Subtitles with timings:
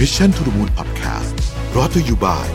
[0.00, 1.34] Mission to the Moon Podcast
[1.76, 2.48] รอ t ธออยู่บ่าย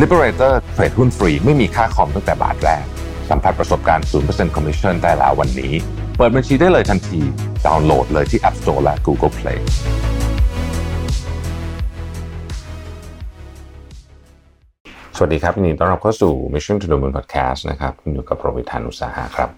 [0.00, 2.84] Liberator เทรดหุ้นฟรีไม่มีค่าคอมตั้งแต่บาทแรก
[3.30, 5.72] สัมผัสประสบการณ์ 0% Commission ได้แล้ววันนี้
[6.16, 7.20] เปิดบัญชีได้เลยทันที
[7.66, 9.60] ดาวน์โหลดเลยที่ App Store และ Google Play
[15.16, 19.50] สวัสดีครับยินดีต้อนรับเข้าสู่ Mission to the Moon Podcast นะครับคุณอยู่กับโรบิทานุสาหะครับ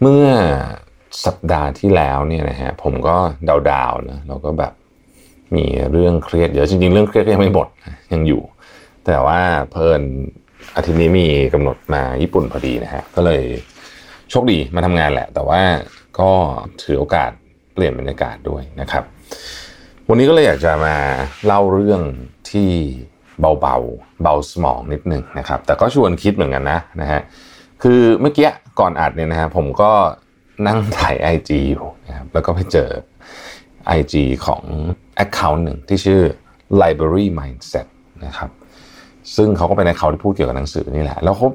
[0.00, 0.26] เมื่อ
[1.26, 3.16] สัปดาห์ที่แล้วเนี่ยนะฮะผมก็
[3.70, 4.72] ดาวๆนะเราก็แบบ
[5.56, 7.68] มีเรื่องเครียดเยอะจริงๆ เรื่องเครียดก็ยังไม่หมด
[8.12, 8.42] ยังอยู่
[9.06, 9.40] แต่ว่า
[9.70, 10.02] เพลิน
[10.76, 13.42] อาทิตย์นี้มีกำหนดมาญี่ปุ่นพอดีนะฮะก็เลย
[14.30, 15.62] โชคดีมาทำงานแหละ แต่ว่า
[16.20, 16.30] ก็
[16.82, 17.30] ถือโอกาส
[17.74, 19.04] เปลี่ยนบรรยากาศด้วยนะครับ
[20.08, 20.96] วันนี้ก็เลยอยากจะมา
[21.46, 22.02] เล่าเรื่อง
[22.50, 22.70] ที่
[23.40, 27.20] เบาๆ เบาสมองนิดหนึ่งนะครับ แต่ก็ชวนคิดเหมือนกันนะนะฮะ
[27.82, 29.92] คือเมื่อกี้ก่อนอัดเนี่ยนะฮะผมก็
[30.66, 32.88] นั่งถ่ายไอจีอยู่นะครับแล้วก็ไปเจอ
[33.98, 34.14] IG
[34.46, 34.62] ของ
[35.24, 36.20] Account หนึ่งที่ชื่อ
[36.82, 37.86] Library Mindset
[38.26, 38.50] นะครับ
[39.36, 41.46] ซึ่งเขาก็เป็น Account ที่พูดเกี่ยวกับหนังสือนี่แหละ แล้วเขา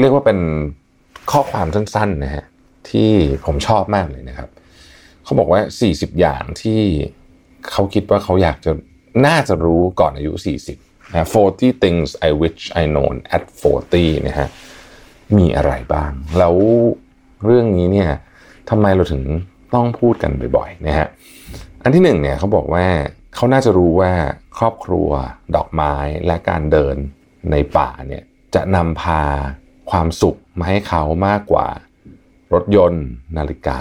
[0.00, 0.38] เรียกว่าเป็น
[1.30, 2.44] ข้อความสั้นๆนะฮะ
[2.90, 3.10] ที่
[3.46, 4.48] ผมชอบมากเลยนะครับ
[5.24, 6.80] เขาบอกว่า 40 อย่างที่
[7.70, 8.72] เขาคิดว่าเขาอยากจะ
[9.26, 10.32] น่าจะรู้ก่อนอายุ
[10.74, 13.44] 40นะ40 things I wish I known at
[13.86, 14.48] 40นะฮะ
[15.36, 16.54] มีอะไรบ้าง แล้ว
[17.44, 18.10] เรื่องนี้เนี่ย
[18.70, 19.22] ทำไมเราถึง
[19.76, 21.08] ต้องพูดกันบ่อยๆนะฮะ
[21.82, 22.86] อันที่หนึ่งเนี่ยเขาบอกว่า
[23.34, 24.12] เขาน่าจะรู้ว่า
[24.58, 25.10] ครอบครัว
[25.56, 25.94] ดอกไม้
[26.26, 26.96] และการเดิน
[27.50, 28.22] ในป่าเนี่ย
[28.54, 29.22] จะนำพา
[29.90, 31.66] ความสุขมาให้เขามากกว่า
[32.54, 33.80] รถยนต์ นาฬิกา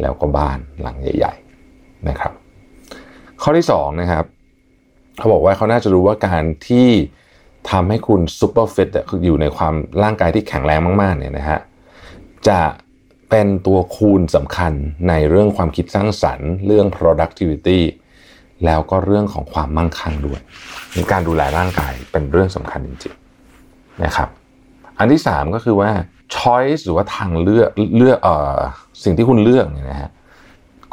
[0.00, 1.34] แล้วก็บ้านหลังใหญ่
[1.70, 2.32] ๆนะครับ
[3.42, 4.24] ข้อที่สองนะครับ
[5.18, 6.88] เขาบอกว่าเขาน่าจะรู้ว่าการที่
[7.70, 11.60] ทำให้คุณซูเปอร์ฟิตคืออยู่ในความร่างกายที่แข็งแรงมากๆเนี่ยนะฮะ
[12.48, 12.58] จะ
[13.36, 14.72] เป็นตัวคูณสำคัญ
[15.08, 17.80] ในเรื่องความคิดสร้างสรรค์ เรื่อง productivity
[18.64, 20.40] แล้วก็เรื่องของความมั่งคั่งด้วย
[21.12, 24.28] การดูแลร่างกายเป็นเรื่องสำคัญจริงๆนะครับ
[24.98, 25.90] อันที่สามก็คือว่า
[26.36, 28.56] choice หรือว่าทางเลือกเลือกเอ่อ
[29.02, 30.10] สิ่งที่คุณเลือกเนี่ยนะฮะ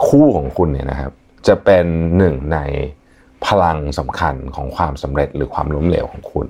[0.08, 1.12] คู่ของคุณเนี่ยนะครับ
[1.48, 1.86] จะเป็น
[2.18, 2.60] หนึ่งใน
[3.46, 6.48] พลังสำคัญของความสำเร็จหรือความล้มเหลวของคุณ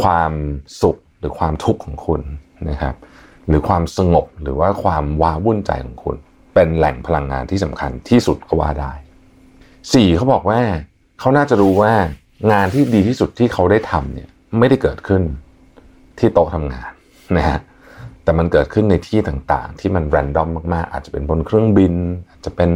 [0.00, 0.32] ความ
[0.82, 2.20] สุขหรือความทุกข์ของคุณ
[2.70, 2.94] นะครับ
[3.48, 6.16] หรือความสงบหรือว่าความว้าวุ่นใจของคุณ
[6.54, 8.92] เป็นแหล่งพลังงานที่สำคัญที่สุดก็ว่าได้
[9.92, 10.60] สี่เขาบอกว่า
[11.20, 11.92] เขาน่าจะรู้ว่า
[12.52, 15.22] งานที่ดีที่สุดที่เขาได้ทำเนี่ยไม่ได้เกิดขึ้น
[16.18, 16.90] ที่โต๊ะทำงาน
[17.36, 17.58] นะฮะ
[18.22, 21.94] แต่มันเกิดขึ้นในที่ต่างๆ ที่มันแรนดอมมากๆ อาจจะเป็นบนเครื่องบิน
[22.28, 22.70] อาจจะเป็น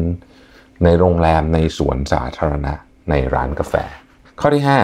[0.84, 2.74] ในโรงแรมในสวนสาธารณะ
[3.10, 3.74] ในร้านกาแฟ
[4.40, 4.80] ข้อที่ห้า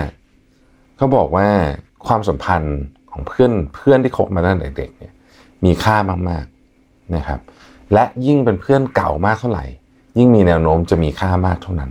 [0.96, 1.48] เขาบอกว่า
[2.06, 2.78] ความสัมพันธ์
[3.10, 5.12] ของเพื่อนเพื่อนที่คบมาตั้งแต่เด็กเนี่ย
[5.66, 5.96] มีค่า
[6.30, 7.40] มากๆนะครับ
[7.92, 9.64] และยิ่งเป็นเพื่อนเก่ามากเท่าไหร่
[10.18, 11.90] ยิ่งมีแนวโน้มจะมีค่ามากเท่านั้น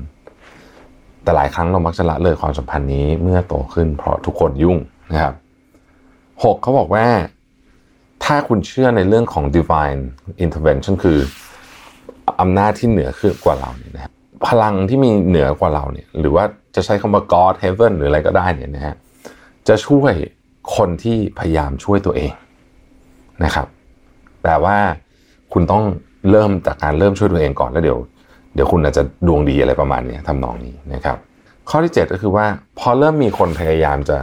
[1.24, 4.78] แต่หลายครั้งเรามักจะละเลยความสัมพันธ์นี้เมื่อโตขึ้นเพราะทุกคนยุ่ง
[5.12, 5.34] นะครับ
[6.44, 7.06] หกเขาบอกว่า
[8.24, 10.02] ถ้าคุณเชื่อในเรื่องของ divine
[10.44, 11.19] intervention คือ
[12.41, 14.14] อำนาจที่เหนือขึ้นกว่าเราเนี่ยนะครับ
[14.47, 16.44] พลังที่มีเหนือกว่าเราเนี่ยหรือว่า
[16.75, 18.96] จะใช้คำว่า God Heaven หรืออะไรก็ได้เนี่ยนะฮะ
[19.68, 20.14] จะช่วย
[20.75, 22.31] คนที่พยายามช่วยตัวเอง
[23.44, 23.68] นะครับ
[24.44, 24.78] แต่ว่า
[25.53, 25.84] คุณต้อง
[26.31, 28.00] เริ่มจากการเริ่มช่วยตัวเองก่อนแล้วเดี๋ยว
[28.56, 31.18] เดี๋ยวคุณอาจจะดวงดีอะไรประมาณนี้ทำนองนี้นะครับ
[31.69, 32.46] ข้อที่ 7 ก็คือว่า
[32.79, 34.18] พอเริ่มมีคนพยายามจะ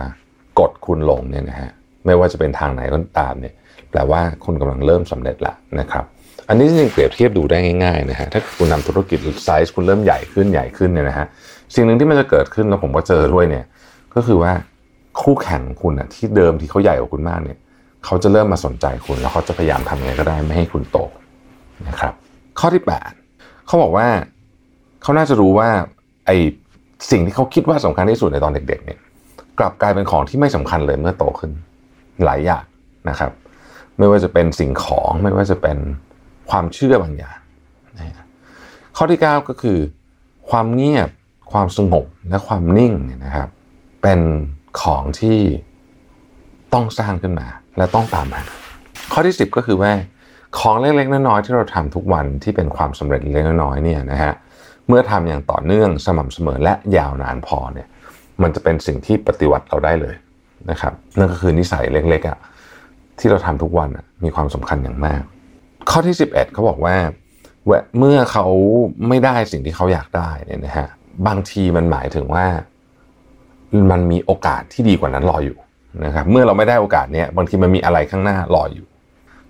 [0.60, 1.70] กดคุณลงเนี่ยนะฮะ
[2.06, 3.54] ไม่ว่าจะเป็นทางไหนก็ตามเนี่ย
[3.90, 6.04] แปลว่าคุณกำลังเริ่มสำเร็จแล้วนะครับ
[6.48, 11.26] อันนี้จริงเปรียบเทียบดูได้ง่ายๆนะฮะถ้าคุณทำธุรกิจไซส์คุณเริ่มใหญ่ขึ้นใหญ่ขึ้นเนี่ยนะฮะ
[11.74, 13.64] สิ่งหนึ่งที่มันจะเกิดขึ้นแล้วผมก็เจอด้วยเนี่ย
[14.14, 14.52] ก็คือว่า
[15.22, 17.58] คู่แข่งคุณอะที่เดิมที่เขาใหญ่กว่าคุณมากเนี่ย
[18.04, 20.98] เขาจะเริ่มมาสนใจคุณ แล้วเขาจะพยายามทำยังไงก็ได้ไม่ให้คุณโต
[21.88, 22.14] นะครับ
[22.60, 22.82] ข้อที่
[23.24, 24.06] 8 เขาบอกว่า
[25.02, 25.68] เขาน่าจะรู้ว่า
[26.26, 26.30] ไอ
[27.10, 28.98] สิ่งที่เขาคิดว่าสำคัญที่สุดในตอนเด็กๆเนี่ย
[29.58, 31.52] กลับกลายเป็นของที่ไม่สำคัญเลยเมื่อโตขึ้น
[32.24, 32.64] หลายอย่าง
[33.08, 33.32] นะครับ
[33.98, 35.78] ไม่ว่าจะเป็นสิ่งของไม่ว่าจะเป็น
[36.50, 37.38] ความเชื่อบางอย่าง
[37.96, 38.26] นะ
[38.96, 39.78] ข้อที่ 9 ก็คือ
[40.50, 41.08] ความเงียบ
[41.52, 43.48] ความสงบและความนิ่งเนี่ยนะครับ
[44.02, 44.20] เป็น
[44.82, 45.38] ของที่
[46.72, 48.40] ต้องสร้างขึ้นมา และต้องตามมา
[49.12, 49.92] ข้อที่ 10 ก็คือว่า
[50.58, 54.32] ของเล็กๆน้อยๆที่เราทำทุกวันที่เป็นความสำเร็จเล็กๆน้อยๆเนี่ยนะฮะ
[54.88, 57.88] เมื่อทำอย่างต่อเนื่องสม่ำเสมอและยาวนานพอเนี่ย
[58.42, 60.14] มันจะเป็นสิ่งที่ปฏิวัติเราได้เลย
[60.70, 62.38] นะครับนั่นก็คือนิสัยเล็กๆอะ่ะ
[63.18, 63.88] ที่เราทำทุกวัน
[64.24, 65.22] มีความสำคัญอย่างมาก
[65.90, 66.96] ข้อที่ 11เขาบอกว่า
[67.98, 68.46] เมื่อเขา
[69.08, 70.88] ไม่ได้สิ่งที่เขาอยากได้เนี่ยนะฮะ
[71.26, 72.46] บางทีมันหมายถึงว่า
[73.90, 75.58] มันมีโอกาสที่ดีกว่านั้นรออยู่
[76.04, 78.86] นะครับเมื่อเราไม่ได้โอกาสเนี้ยบางทีมันมีอะไรข้างหน้ารออยู่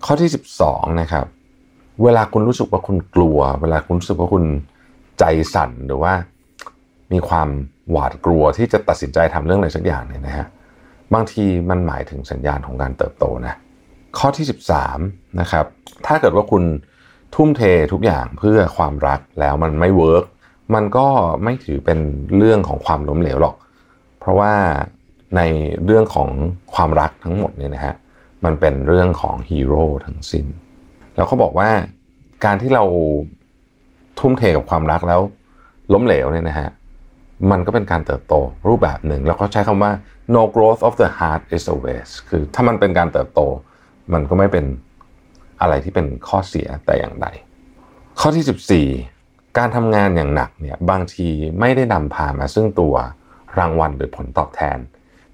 [0.05, 0.31] ข้อที่
[0.65, 1.27] 12นะครับ
[2.03, 4.45] เวลาคุณรู้สึกว่าคุณกลัว เวลาคุณรู้สึกว่าคุณ
[5.19, 5.25] ใจ
[5.55, 6.13] สั่นหรือว่า
[7.13, 7.49] มีความ
[7.91, 10.47] หวาดกลัวที่จะตัดสินใจทำเรื่องอะไรสักอย่างเนี่ยนะฮะ
[11.15, 13.55] บางทีมันหมายถึงสัญญาณของการเติบโตนะ
[14.19, 14.47] ข้อที่
[14.93, 15.67] 13นะครับ
[16.07, 16.65] ถ้าเกิดว่าคุณ
[17.35, 17.63] ทุ่มเท
[17.93, 20.25] ทุกอย่างเพื่อความรักแล้วมันไม่เวิร์ก
[20.75, 21.07] มันก็
[21.45, 21.99] ไม่ถือเป็น
[22.37, 23.57] เรื่องของความล้มเหลวหรอก
[24.21, 24.53] เพราะว่า
[25.37, 25.41] ใน
[25.85, 26.29] เรื่องของ
[26.75, 27.95] ความรักทั้งหมดเนี่ยนะฮะ
[28.45, 30.47] มันเป็นเรื่องของฮีโร่ทั้งสิ้น
[31.17, 31.71] แล้วเขาบอกว่า
[32.45, 32.85] การที่เรา
[34.19, 35.21] ทุ่มเทกับความรักแล้ว
[35.93, 36.69] ล้มเหลวเนี่ยนะฮะ
[37.51, 38.35] มันก็เป็นการเติบโต
[38.69, 39.93] รูปแบบหนึ่ง แล้วก็ใช้คำว่า
[40.35, 43.41] no growth of the heart is a waste คือถ้ามันเป็นการเติบโต
[44.13, 44.65] มันก็ไม่เป็น
[45.61, 47.27] อะไรที่เป็นข้อเสียแต่อย่างใด
[48.21, 51.29] ข้อที่ 14 การทำงานอย่างหนักเนี่ยบางที
[51.61, 52.95] ไม่ได้นำพามาซึ่งตัว
[53.59, 54.79] รางวัลหรือผลตอบแทน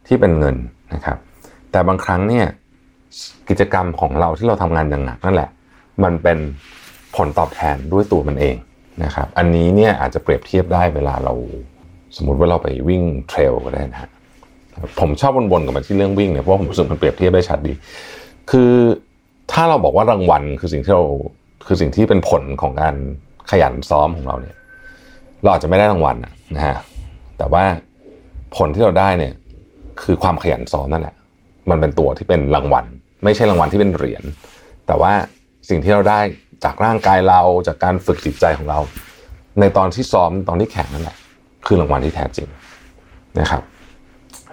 [0.08, 0.56] ที่เป็นเงิน
[0.94, 1.18] นะครับ
[1.70, 2.46] แต่บางครั้งเนี่ย
[3.48, 5.50] กิจกรรมของเราที่เราทำงานอย่างหนักนั่นแหละ
[6.04, 6.38] มันเป็น
[7.16, 8.56] ผลตอบแทนด้วยตัวมันเอง
[9.04, 11.34] นะครับ อันนี้เนี่ยอาจจะเปรียบเทียบได้เวลาเรา
[12.16, 14.10] สมมติว่าเราไปวิ่งเทรลก็ได้นะฮะ
[15.00, 17.72] ผมชอบวนๆกับมาที่เรื่องวิ่งเนี่ยเพราะผมรู้สึกมันเปรียบเทียบได้ชัดดี
[18.50, 18.72] คือ
[19.52, 21.04] ถ้าเราบอกว่ารางวัลคือสิ่งที่เรา
[21.66, 22.94] คือสิ่งที่เป็นผลของการ
[23.50, 24.56] ขยันซ้อมของเราเนี่ย
[25.42, 26.16] เราอาจจะไม่ได้รางวัล
[26.56, 26.76] นะฮะ
[27.38, 27.64] แต่ว่า
[28.56, 29.32] ผลที่เราได้เนี่ย
[30.02, 31.14] คือความขยันซ้อมนั่นแหละ
[31.70, 32.84] มันเป็นตัวที่เป็นรางวัล
[33.24, 34.24] ไม่ใช่รางวัลที่เป็นเหรียญ
[34.86, 35.12] แต่ว่า
[35.68, 36.20] สิ่งที่เราได้
[36.64, 38.78] จากร่างกายเราจากการฝึกจิตใจของเรา
[39.60, 41.16] ในตอนที่ซ้อมตอนที่แข่งนั่นแหละ
[41.66, 42.48] คือรางวัลที่แท้จริง
[43.40, 43.62] นะครับ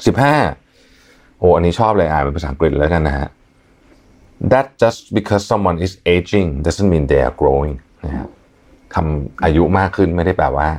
[0.06, 0.36] สิบห้า
[1.40, 3.28] โอ้อันนี้ชอบเลยอ่านเป็นภาษาอังกฤษแล้วกันนะฮะ
[4.52, 7.76] that just because someone is aging doesn't mean they are growing
[8.06, 8.30] นะครับ
[8.96, 10.70] คำอายุมากขึ้นไม่ได้แปลว่า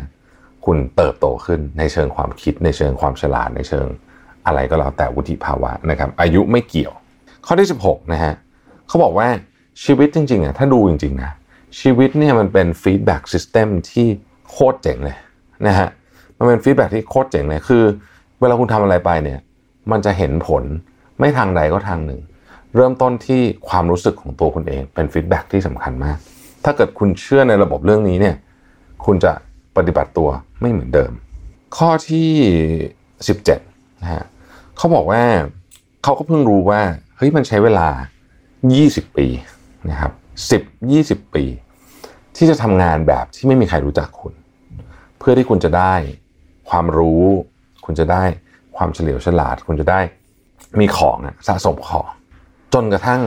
[0.66, 3.86] คุณเติบโตขึ้นในเชิงความคิดในเชิงความฉลาดในเชิง
[4.46, 6.92] อะไรก็แล้วแต่วุฒิภาวะนะครับ อายุไม่เกี่ยว
[7.46, 8.34] ข้อที่ 16นะฮะ
[8.88, 9.28] เขาบอกว่า
[9.84, 11.30] ชีวิตจริงๆอะถ้าดูจริงๆนะ
[11.80, 14.06] ชีวิตเนี่ยมันเป็นฟีดแบ็กซิสเต็มที่
[14.50, 15.16] โคตรเจ๋งเลย
[15.66, 15.88] นะฮะ
[16.38, 17.84] มันเป็น feedback ที่โคตรเจ๋งเลยคือ
[18.40, 19.38] เวลาคุณทำอะไรไปเนี่ย
[19.90, 20.62] มันจะเห็นผล
[21.18, 22.20] ไม่ทางใดก็ทางหนึ่ง
[22.76, 26.18] เริ่มต้นที่ความรู้สึกของตัวคุณเองเป็น feedback ที่สำคัญมาก
[26.64, 28.36] ถ้าเกิดคุณเชื่อในระบบเรื่องนี้เนี่ย
[29.04, 29.32] คุณจะ
[29.76, 30.28] ปฏิบัติตัว
[30.60, 31.12] ไม่เหมือนเดิม
[31.76, 32.30] ข้อที่
[33.34, 34.24] 17นะฮะ
[34.76, 35.22] เขาบอกว่า
[36.02, 36.80] เขาก็เพิ่งรู้ว่า
[37.16, 37.88] เฮ้ยมันใช้เวลา
[38.52, 39.26] 20 ปี
[39.90, 40.12] นะครับ
[40.52, 40.92] 10
[41.22, 41.44] 20 ปี
[42.36, 44.34] ที่จะทำงานแบบที่ไม่มีใครรู้จักคุณ
[45.18, 45.94] เพื่อที่คุณจะได้
[46.68, 47.24] ความรู้
[47.84, 48.22] คุณจะได้
[48.76, 50.00] ความเฉลียวฉลาด คุณจะได้
[50.80, 51.18] มีของ
[51.48, 52.06] สะสมของ
[52.74, 53.22] จนกระทั่ง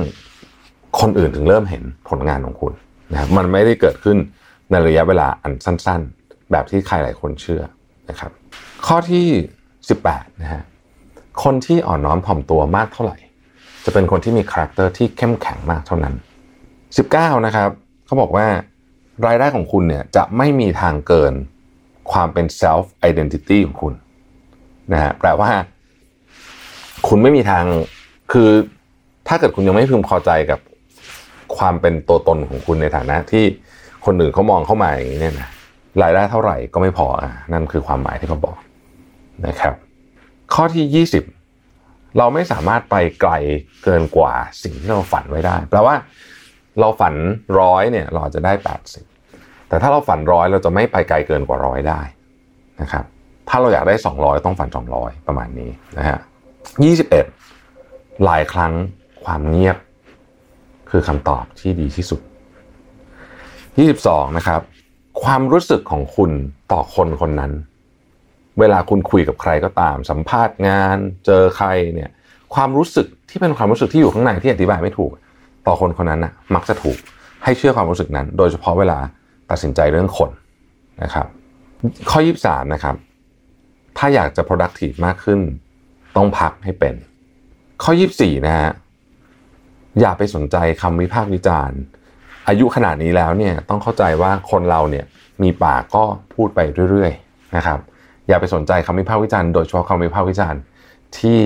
[0.99, 2.73] คนอื่นถึงเริ่มเห็นผลงานของคุณ
[3.11, 4.17] นะครับมันไม่ได้เกิดขึ้น
[4.69, 7.63] ในระยะเวลาอันสั้น ๆ แบบที่ใครหลายคนเชื่อ
[8.09, 8.31] นะครับ
[8.87, 9.27] ข้อที่
[9.83, 10.63] 18นะฮะ
[11.43, 13.17] คนที่อ่อนน้อมถ่อมตัวมากเท่าไหร่
[13.85, 16.13] จะเป็นคนที่มี character ที่เข้มแข็งมากเท่านั้น
[16.79, 17.69] 19 นะครับ
[18.05, 18.47] เขาบอกว่า
[19.27, 21.33] รายได้ของคุณเนี่ยจะไม่มีทางเกิน
[22.11, 23.93] ความเป็น self identity ของคุณ
[24.93, 25.51] นะฮะแปลว่า
[27.07, 27.65] คุณไม่มีทาง
[28.31, 28.49] คือ
[29.27, 30.59] ถ้าเกิดคุณยังไม่พึงพอใจกับ
[31.57, 33.45] ความเป็นตัวตนของคุณในฐานะที่
[34.05, 35.49] คนอื่นเขามองเข้ามาอย่างนี้เนี่ยนะ
[36.03, 38.55] รายได้เท่าไหร่ก็ไม่พออะนั่นคือความหมายที่เขาบอก
[39.47, 39.73] นะครับ
[40.53, 41.05] ข้อที่
[41.57, 43.31] 20 เราไม่สามารถไปไกล
[43.83, 45.95] เกินกว่าสิ่งที่เราฝันไว้ได้ แปลว่า
[46.79, 47.13] เราฝัน
[47.59, 48.53] ร้อยเนี่ยเราจะได้
[49.11, 52.01] 80 แต่ถ้าเราฝันร้อยเราจะไม่ไปไกลเกินกว่าร้อยได้
[52.81, 53.05] นะครับ
[53.49, 56.19] ถ้าเราอยากได้ 200 ต้องฝัน 200 ประมาณนี้นะฮะ
[57.39, 58.73] 21 หลายครั้ง
[59.23, 59.77] ความเงียบ
[60.89, 62.21] คือคำตอบที่ดีที่สุด
[63.49, 64.61] 22 นะครับ
[65.23, 66.31] ความรู้สึกของคุณ
[66.71, 67.51] ต่อคนคนนั้น
[68.59, 72.09] เวลาคุณคุยกับใครก็ตาม สัมภาษณ์งาน เจอใครเนี่ย
[72.55, 75.11] ความรู้สึกที่เป็นความรู้สึกที่อยู่ข้างในที่อธิบายไม่ถูก
[75.67, 76.97] ต่อคนคนนั้นนะมักจะถูก
[77.43, 78.99] ให้เชื่อความรู้สึกนั้น โดยเฉพาะเวลา
[79.49, 80.31] ตัดสินใจเรื่องคน
[81.03, 81.27] นะครับ
[82.09, 82.95] ข้อ 23 นะครับ
[83.97, 85.39] ถ้าอยากจะ productive มากขึ้น
[86.15, 86.95] ต้องพักให้เป็น
[87.83, 88.71] ข้อ 24 นะฮะ
[89.99, 91.79] อย่าไปสนใจคำวิพากษ์วิจารณ์
[92.47, 95.05] อายุขนาดนี้แล้วเนี่ยต้องเข้าใจว่าคนเราเนี่ย
[95.43, 97.79] มีปากก็พูดไปเรื่อยๆนะครับ
[98.29, 100.61] อย่าไปสนใจคำวิพากษ์วิจารณ์โดยเฉพาะคำวิพากษ์วิจารณ์
[101.19, 101.41] ที่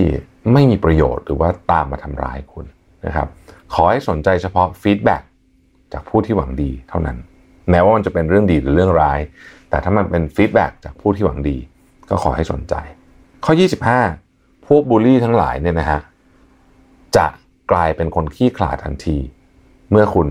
[0.54, 2.66] ไม่มีประโยชน์หรือว่าตามมาทำร้ายคุณ
[3.06, 3.28] นะครับ
[3.74, 5.22] ขอให้สนใจเฉพาะ feedback
[5.94, 7.18] จากผู้ที่หวังดีเท่านั้น
[7.70, 9.20] แม้ว่ามันจะเป็นเรื่องดีหรือเรื่องร้าย
[9.70, 11.58] แต่ถ้ามันเป็น feedback จากผู้ที่หวังดี
[12.10, 12.76] ก็ขอให้สนใจ
[13.46, 13.54] ข้อ
[14.10, 16.00] 25 พวกบูลลี่ทั้งหลายเนี่ยนะฮะ
[17.18, 17.28] จะ
[17.72, 19.18] กลายเป็นคนขี้ขลาดทันที
[19.92, 20.28] เมื่อคุณ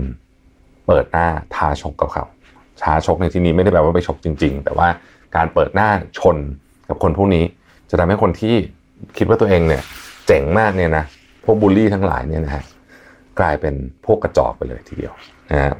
[0.87, 2.25] เปิดหน้าท้าชกกับเขา
[2.83, 4.87] ท้าชกในที่นี้ไม่ได้แปลว่าไปชกจริง ๆ แต่ว่า
[5.35, 6.37] การเปิดหน้าชน
[6.89, 7.43] กับคนพวกนี้
[7.89, 8.55] จะทำให้คนที่
[9.17, 9.83] คิดว่าตัวเองเนี่ย
[10.27, 11.05] เจ๋งมากเนี่ยนะ
[11.45, 12.63] พวกบูลลี่ทั้งหลายเนี่ยนะฮะ
[13.39, 13.73] กลายเป็น
[14.05, 15.13] พวกกระจอกไปเลยทีเดียว
[15.51, 15.73] นะฮะ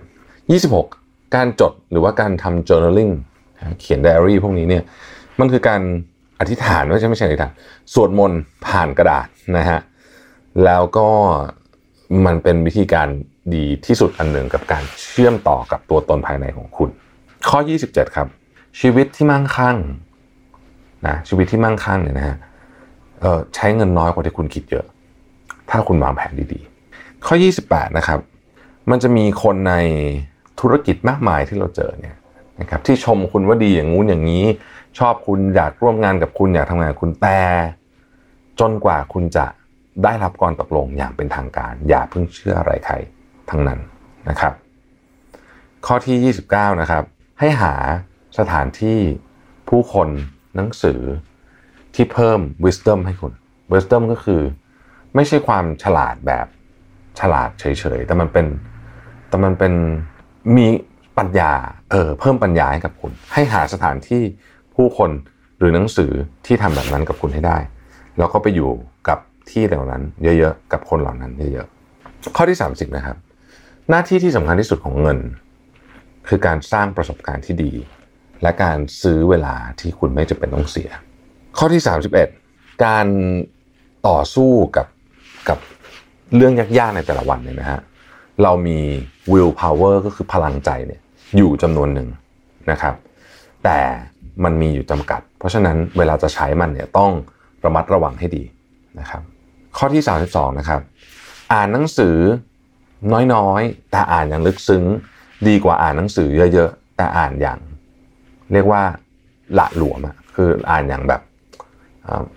[0.63, 3.13] 26การจดหรือว่าการทำ journaling
[3.79, 4.83] เขียนไดอารี่พวกนี้เนี่ย
[5.39, 5.81] มันคือการ
[6.39, 7.51] อธิษฐานไม่ใช่ไม่ใช่อธิษฐาน
[7.93, 9.79] สวดมนต์ผ่านกระดาษนะฮะ
[10.63, 11.07] แล้วก็
[12.25, 13.07] มันเป็นวิธีการ
[13.55, 16.89] ดีที่สุดอันหนึ่งกับการเชื่อมต่อกับตัวตนภายในของคุณ
[17.49, 18.27] ข้อ 27 ครับ
[18.79, 19.77] ชีวิตที่มั่งคั่ง
[21.07, 22.37] นะชีวิตที่มั่งคั่งเนี่ยนะฮะ
[23.55, 24.85] ใช้เงินน้อยกว่าที่คุณคิดเยอะ
[25.69, 28.19] ถ้าคุณวางแผนดีๆ ข้อ 28 นะครับ
[28.89, 29.73] มันจะมีคนใน
[30.59, 32.15] ธุรกิจมากมายที่เราเจอเนี่ย
[32.61, 34.45] นะครับที่ชมคุณว่าดีอย่างงู้นอย่างนี้
[34.99, 37.41] ชอบคุณอยากร่วมงานกับคุณอยากทำงานกับคุณแต่
[38.59, 39.45] จนกว่าคุณจะ
[40.03, 42.95] ได้รับการตกลงอย่างเป็นทางการ อย่าเพิ่งเชื่ออะไรใคร
[43.49, 43.79] ทั้งนั้น
[44.29, 44.53] นะครับ
[45.85, 47.03] ข้อที่ 29 นะครับ
[47.39, 47.73] ให้หา
[48.39, 48.99] สถานที่
[49.69, 50.07] ผู้คน
[50.55, 50.99] หนังสือ
[51.95, 53.33] ที่เพิ่ม wisdom ให้คุณ
[53.73, 54.41] wisdom ก็คือ
[55.15, 56.47] ไม่ใช่ความฉลาดแบบ
[57.19, 57.65] ฉลาดเฉ
[57.97, 58.45] ยๆ แต่มันเป็น
[59.29, 59.73] แต่มันเป็น
[60.57, 60.67] มี
[61.17, 61.53] ปัญญา
[61.91, 64.23] เออเพิ่มปัญญาให้กับคุณ ให้หาสถานที่
[64.75, 65.11] ผู้คน
[65.57, 66.11] หรือหนังสือ
[66.45, 67.57] ที่ทำแบบนั้นกับคุณให้ได้
[68.17, 68.71] แล้วก็ไปอยู่
[69.07, 69.19] กับ
[69.51, 73.17] ที่เหล่านั้น เยอะๆกับคนเหล่านั้นเยอะๆข้อที่ 30 นะครับ
[73.89, 75.19] หน้าที่ที่สำคัญที่สุดของเงิน
[76.27, 77.71] คือการสร้างประสบการณ์ที่ดี
[78.43, 80.89] และการซื้อเวลาที่คุณไม่จะเป็นต้องเสีย
[81.57, 81.81] ข้อที่
[82.29, 83.07] 31 การ
[84.07, 84.87] ต่อสู้กับ
[85.49, 85.59] กับ
[86.35, 87.79] เรื่องยากๆในแต่ละวันเนี่ยนะฮะ
[88.43, 88.79] เรามี
[89.31, 91.01] will power ก็คือพลังใจเนี่ย
[91.37, 92.09] อยู่จำนวนหนึ่ง
[92.71, 92.95] นะครับ
[93.63, 93.79] แต่
[94.43, 97.11] มันมีอยู่จำกัด เพราะฉะนั้นเวลาจะใช้มันเนี่ยต้อง
[97.65, 98.43] ระมัดระวังให้ดี
[98.99, 99.21] นะครับ
[99.77, 100.81] ข้อที่ 32 นะครับ
[101.53, 102.17] อ่านหนังสือ
[103.33, 104.83] น้อยๆ แต่อ่านอย่างลึกซึ้ง
[105.47, 107.59] ดีกว่าอ่านหนังสือเยอะๆ แต่อ่านอย่าง
[108.53, 108.81] เรียกว่า
[109.59, 111.21] ละหลวมอะคืออ่านอย่างแบบ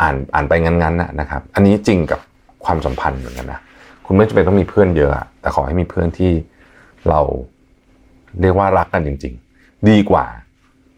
[0.00, 2.20] อ่านอ่านไปงั้นๆนะครับ อันนี้จริงกับ
[2.64, 3.60] ความสัมพันธ์เหมือนกันนะ
[4.06, 6.32] คุณไม่จำเป็นต้องมีเพื่อนเยอะแต่ขอให้มีเพื่อนที่
[7.08, 7.20] เรา
[8.40, 10.26] เรียกว่ารักกันจริง ๆ ดีกว่า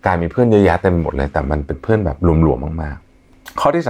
[0.07, 3.85] การมีเพื่อนเยอะแยะเต็มหมดเลยแต่มันเป็นเพื่อนแบบหลวมๆมากๆ ข้อที่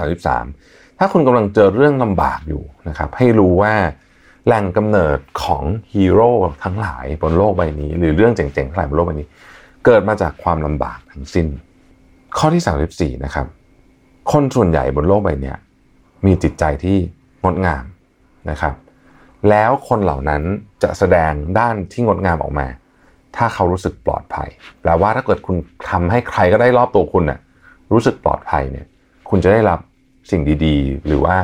[0.45, 3.75] 33 ถ้าคุณกำลังเจอเรื่องลำบากอยู่นะครับให้รู้ว่า
[4.47, 6.31] แหล่งกำเนิดของฮีโร่
[6.65, 9.29] ทั้งหลายบนโลกใบนี้ หรือเรื่องเจ๋งๆทั้งหลายบนโลกใบนี้
[9.85, 11.47] เกิดมาจากความลำบากทั้งสิ้น
[12.39, 13.47] ข้อที่ 34 นะครับ
[14.33, 15.55] คนส่วนใหญ่บนโลกใบนี้
[16.27, 16.97] มีจิตใจที่
[17.45, 17.85] งดงาม
[18.51, 18.75] นะครับ
[19.51, 20.43] แล้วคนเหล่านั้น
[20.83, 22.67] จะแสดงด้านที่งดงามออกมา
[23.37, 24.49] ถ้าเขารู้สึกปลอดภัย
[24.81, 25.57] แปลว่าถ้าเกิดคุณ
[25.91, 27.39] ทำให้ใครก็ได้รอบตัวคุณน่ะ
[27.93, 28.87] รู้สึกปลอดภัยเนี่ย
[29.31, 29.81] คุณจะได้รับ
[30.31, 31.37] สิ่งดีๆ หรือว่า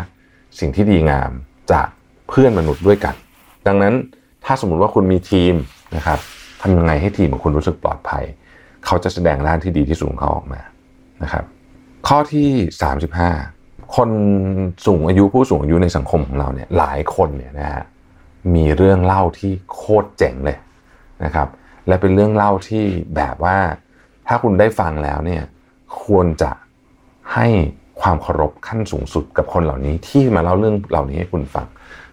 [0.59, 1.31] สิ่งที่ดีงาม
[1.73, 1.89] จาก
[2.29, 3.15] เพื่อนมนุษย์ด้วยกัน
[3.67, 3.95] ดังนั้น
[4.45, 5.55] ถ้าสมมุติว่าคุณมีทีม
[5.97, 6.19] นะครับ
[6.67, 8.25] ทำยังไงให้ทีมของคุณรู้สึกปลอดภัย
[8.87, 10.61] เขาจะแสดงด้านที่ดีที่สุดของเขาออกมา
[11.23, 11.45] นะครับ
[12.09, 12.49] ข้อที่
[13.23, 14.11] 35 คน
[14.87, 17.85] สูงอายุผู้สูงอายุในสังคมของเราเนี่ยหลายคนเนี่ยนะฮะ
[18.55, 20.59] มีเรื่องเล่าที่โคตรเจ๋งเลย
[21.25, 21.49] นะครับ
[21.89, 22.85] และเป็นเรื่องเล่าที่
[23.17, 23.57] แบบว่า
[24.27, 25.43] ถ้าคุณได้ฟังแล้วเนี่ย
[26.03, 26.51] ควรจะ
[27.35, 27.47] ให้
[28.01, 31.67] ความเคารพขั้นสูงสุดกับคนเหล่านี้ที่มาเล่าเรื่องเหล่านี้ให้คุณฟัง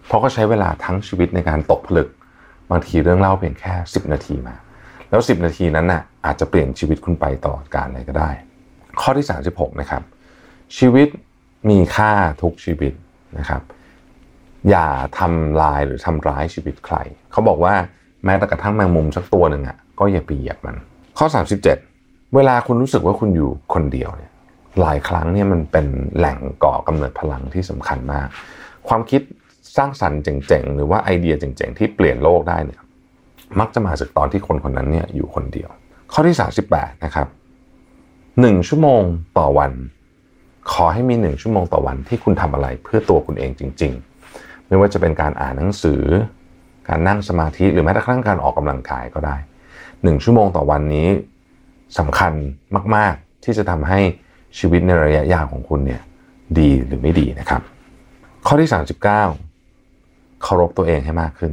[0.06, 2.08] เพราะก็ใช้เวลาทั้งชีวิตในการตกผลึก
[2.72, 4.54] บางทีเรื่องเล่าเพียงแค่ 10 นาทีมา
[5.10, 8.30] แล้ว 10 นาทีนั้นน่ะอาจจะเปลี่ยนชีวิตคุณไปตลอดกาลเลยก็ได้
[9.00, 10.02] ข้อที่ 36 นะครับ
[10.78, 11.08] ชีวิต
[11.70, 12.12] มีค่า
[12.42, 12.92] ทุกชีวิต
[13.38, 13.62] นะครับ
[14.70, 14.86] อย่า
[15.18, 16.96] ทำลายหรือทำร้ายชีวิตใคร
[17.32, 17.74] เขาบอกว่า
[18.24, 20.76] แม้แต่กระทั่งแมงมุมสักตัวหนึ่งอะก็อย่าไปเหยียบมัน
[21.18, 21.26] ข้อ
[21.80, 24.32] 37 เวลาคุณรู้สึกว่าคุณอยู่คนเดียวเนี่ย
[24.80, 25.86] หลายครั้งเนี่ยมันเป็น
[26.16, 28.28] แหล่งก่อกำเนิดพลังที่สำคัญมาก
[28.88, 29.22] ความคิด
[29.76, 32.80] สร้างสรรค์เจ๋งๆ หรือว่าไอเดียเจ๋งๆ ที่เปลี่ยนโลกได้เนี่ย
[33.60, 35.70] มักจะมาจากตอนที่คนคนนั้นเนี่ยอยู่คนเดียว
[36.12, 36.36] ข้อที่
[36.68, 37.26] 38 นะครับ
[38.02, 39.02] 1 ชั่วโมง
[39.38, 39.72] ต่อวัน
[40.72, 43.92] ขอให้มีหนึ่งชั่วโมงต่อวันที่คุณทำอะไรเพื่อตัวคุณเองจริง
[44.30, 46.02] ๆ ไม่ว่าจะเป็นการอ่านหนังสือ
[46.88, 49.36] การนั่งสมาธิหรือแม้กระทั่งการออกกำลังกายก็ได้
[50.02, 51.08] หนึ่งชั่วโมงต่อวันนี้
[51.98, 52.32] สำคัญ
[52.96, 54.00] มากๆ ที่จะทำให้
[54.58, 56.02] ชีวิตในระยะยาวของคุณเนี่ย
[56.58, 57.60] ดีหรือไม่ดีนะครับ
[58.46, 59.51] ข้อที่ 39
[60.52, 61.52] เคารพตัวเองให้มากขึ้น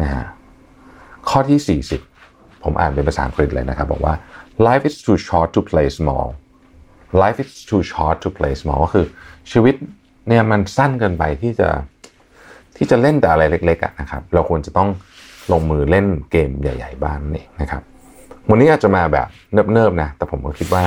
[0.00, 0.24] นะฮะ
[1.28, 1.80] ข้อที่
[2.14, 4.14] 40 ผมอ่านเป็นภาษาอังกฤษเลยนะครับ บอกว่า
[4.66, 6.26] life is too short to play small
[7.22, 9.06] life is too short to play small ก็คือ
[9.52, 9.74] ชีวิต
[10.28, 11.68] เนี่ยมันสั้นเกินไปที่จะ
[12.76, 14.88] ที่จะเล่นแต่อะไรเล็กๆนะครับ เราควรจะต้อง
[15.52, 17.82] ลงมือเล่นเกมใหญ่ ๆ บ้างนี่นะครับ
[18.50, 20.84] วันนี้อาจจะมาแบบเนิบๆนะ แต่ผมก็คิดว่า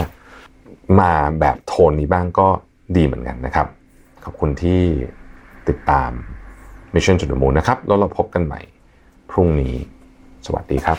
[1.02, 2.48] มาแบบโทนนี้บ้างก็
[2.96, 3.68] ดีเหมือนกันนะครับ
[4.26, 4.82] ขอบคุณที่
[5.68, 6.12] ติดตาม
[6.96, 8.62] Mission to the Moon นะครับ แล้วเราพบกันใหม่
[9.32, 9.76] พรุ่งนี้
[10.46, 10.98] สวัสดีครับ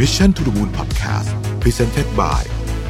[0.00, 1.28] Mission to the Moon Podcast
[1.62, 2.42] Presented by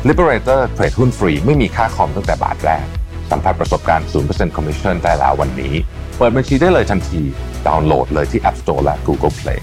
[0.08, 2.86] Liberator เทรดหุ้นฟรีไม่มีค่าคอมตั้งแต่บาทแรก
[3.30, 5.74] สัมผัสประสบการณ์ 0% Commission ได้แล้ววันนี้
[6.16, 7.20] เปิดบัญชีได้เลยทันที
[7.66, 9.60] ดาวน์โหลดเลยที่ App Store และ Google Play